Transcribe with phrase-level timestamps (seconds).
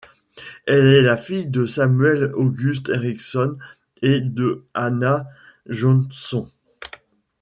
[0.65, 3.59] Elle est la fille de Samuel August Ericsson
[4.01, 5.27] et de Hanna
[5.67, 6.49] Jonsson.